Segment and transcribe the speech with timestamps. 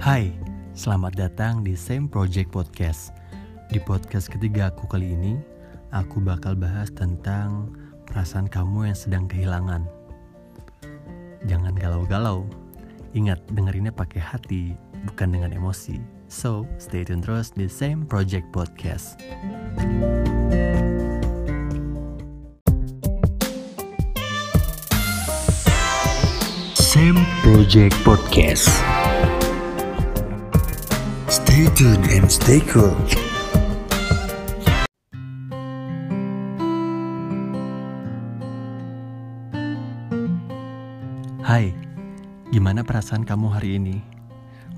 [0.00, 0.32] Hai,
[0.72, 3.12] selamat datang di Same Project Podcast.
[3.68, 5.36] Di podcast ketiga aku kali ini,
[5.92, 7.76] aku bakal bahas tentang
[8.08, 9.84] perasaan kamu yang sedang kehilangan.
[11.44, 12.48] Jangan galau-galau.
[13.12, 14.72] Ingat, dengerinnya pakai hati,
[15.04, 16.00] bukan dengan emosi.
[16.32, 19.20] So, stay tune terus di Same Project Podcast.
[26.72, 28.99] Same Project Podcast.
[31.60, 32.96] Stay tuned and stay cool.
[41.44, 41.76] Hai,
[42.48, 44.00] gimana perasaan kamu hari ini?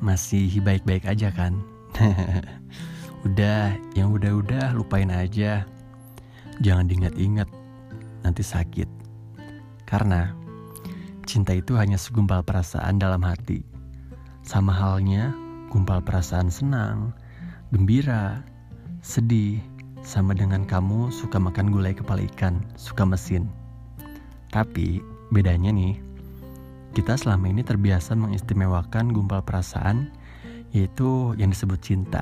[0.00, 1.60] Masih baik-baik aja kan?
[3.28, 5.68] udah, yang udah-udah lupain aja.
[6.64, 7.52] Jangan diingat-ingat,
[8.24, 8.88] nanti sakit.
[9.84, 10.32] Karena
[11.28, 13.60] cinta itu hanya segumpal perasaan dalam hati.
[14.40, 17.14] Sama halnya gumpal perasaan senang,
[17.70, 18.42] gembira,
[19.00, 19.62] sedih,
[20.02, 23.46] sama dengan kamu suka makan gulai kepala ikan, suka mesin.
[24.50, 24.98] Tapi
[25.30, 25.94] bedanya nih,
[26.90, 30.10] kita selama ini terbiasa mengistimewakan gumpal perasaan,
[30.74, 32.18] yaitu yang disebut cinta.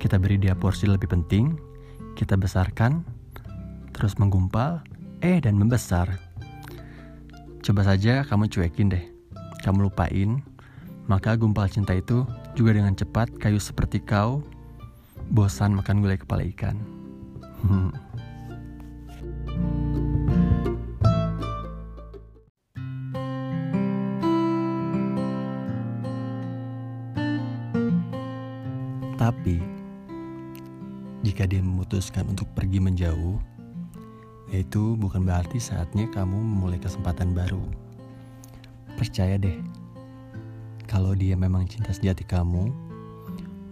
[0.00, 1.60] Kita beri dia porsi lebih penting,
[2.16, 3.04] kita besarkan,
[3.92, 4.80] terus menggumpal,
[5.20, 6.08] eh dan membesar.
[7.60, 9.04] Coba saja kamu cuekin deh,
[9.60, 10.40] kamu lupain,
[11.10, 12.22] maka gumpal cinta itu
[12.54, 14.46] juga dengan cepat kayu seperti kau,
[15.34, 16.78] bosan makan gulai kepala ikan.
[29.18, 29.58] Tapi,
[31.26, 33.34] jika dia memutuskan untuk pergi menjauh,
[34.54, 37.60] itu bukan berarti saatnya kamu memulai kesempatan baru.
[38.94, 39.60] Percaya deh,
[40.90, 42.74] kalau dia memang cinta sejati kamu,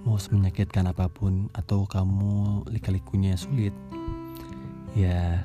[0.07, 3.75] mau menyakitkan apa pun atau kamu lika-likunya sulit,
[4.95, 5.43] ya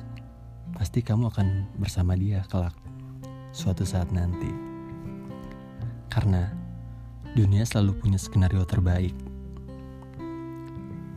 [0.78, 2.78] pasti kamu akan bersama dia kelak
[3.50, 4.53] suatu saat nanti.
[6.13, 6.53] Karena
[7.33, 9.17] dunia selalu punya skenario terbaik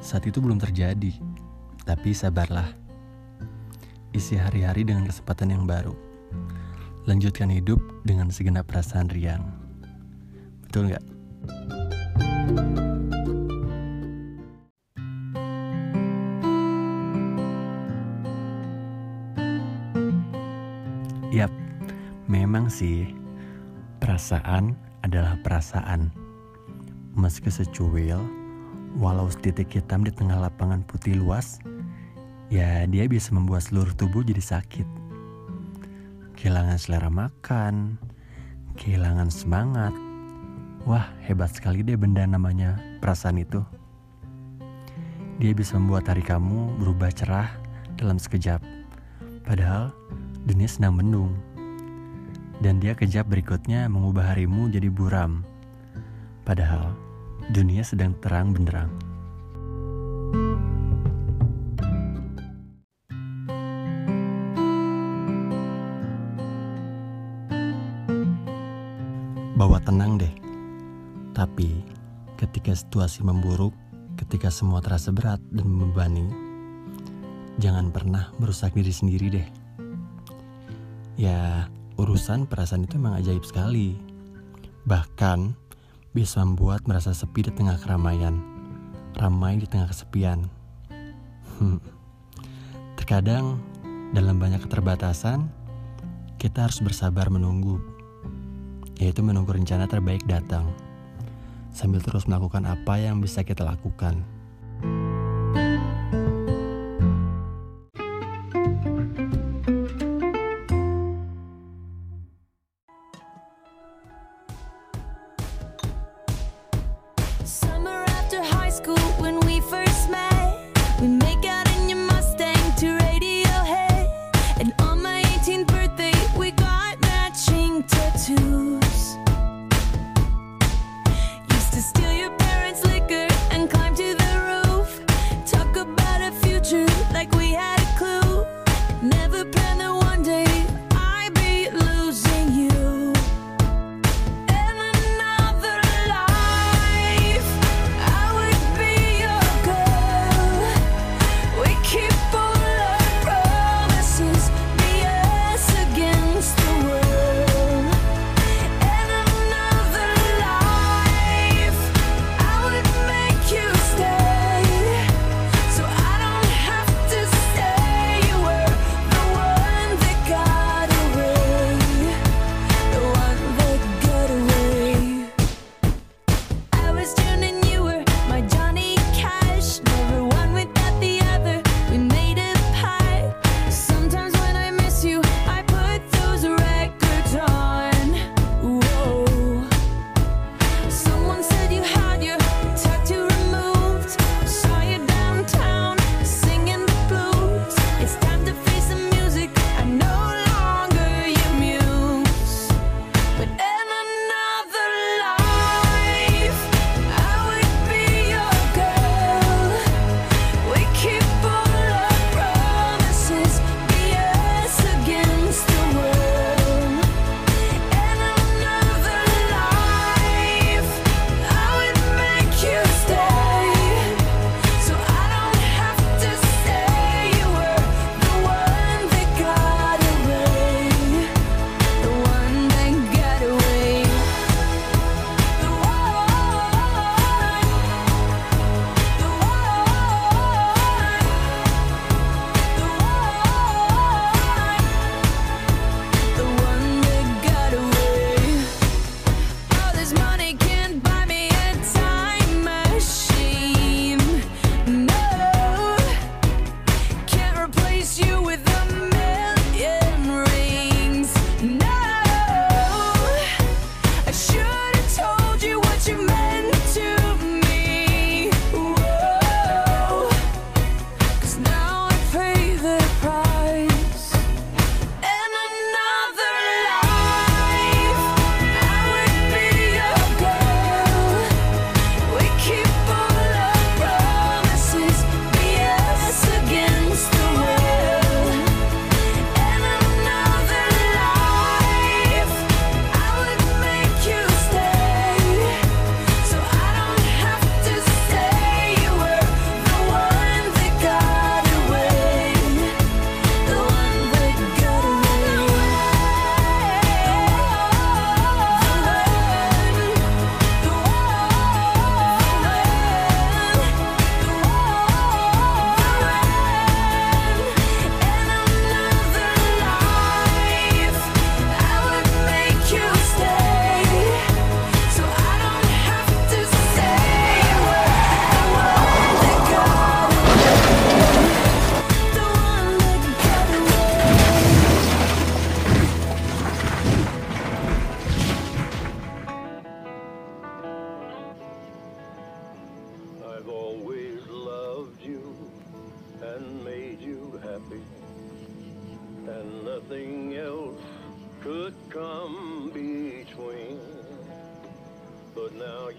[0.00, 1.18] saat itu belum terjadi,
[1.82, 2.70] tapi sabarlah.
[4.14, 5.92] Isi hari-hari dengan kesempatan yang baru.
[7.10, 9.65] Lanjutkan hidup dengan segenap perasaan riang.
[10.76, 11.06] Betul nggak?
[21.32, 21.48] Yap,
[22.28, 23.08] memang sih
[24.04, 26.12] perasaan adalah perasaan.
[27.16, 28.20] Meski secuil,
[29.00, 31.56] Walau setitik hitam di tengah lapangan putih luas,
[32.52, 34.84] ya dia bisa membuat seluruh tubuh jadi sakit.
[36.36, 37.96] Kehilangan selera makan,
[38.76, 40.05] kehilangan semangat.
[40.86, 43.58] Wah, hebat sekali deh benda namanya perasaan itu.
[45.42, 47.50] Dia bisa membuat hari kamu berubah cerah
[47.98, 48.62] dalam sekejap.
[49.42, 49.90] Padahal
[50.46, 51.34] dunia sedang mendung.
[52.62, 55.42] Dan dia kejap berikutnya mengubah harimu jadi buram.
[56.46, 56.94] Padahal
[57.50, 58.86] dunia sedang terang benderang.
[69.58, 70.45] Bawa tenang deh.
[71.36, 71.84] Tapi
[72.40, 73.76] ketika situasi memburuk,
[74.16, 76.24] ketika semua terasa berat dan membebani,
[77.60, 79.48] jangan pernah merusak diri sendiri deh.
[81.20, 81.68] Ya,
[82.00, 84.00] urusan perasaan itu memang ajaib sekali.
[84.88, 85.52] Bahkan
[86.16, 88.40] bisa membuat merasa sepi di tengah keramaian,
[89.20, 90.48] ramai di tengah kesepian.
[91.60, 91.76] Hmm.
[92.96, 93.60] Terkadang,
[94.16, 95.52] dalam banyak keterbatasan,
[96.40, 97.76] kita harus bersabar menunggu,
[98.96, 100.68] yaitu menunggu rencana terbaik datang,
[101.76, 104.24] sambil terus melakukan apa yang bisa kita lakukan.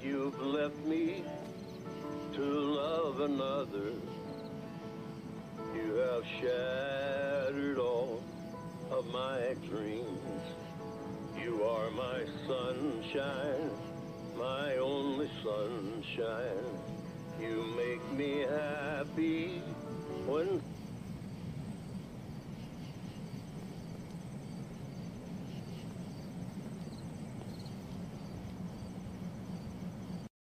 [0.08, 1.22] You've left me
[2.34, 3.92] to love another.
[5.76, 8.24] You have shattered all
[8.90, 10.44] of my dreams.
[11.44, 13.70] You are my sunshine,
[14.38, 16.57] my only sunshine.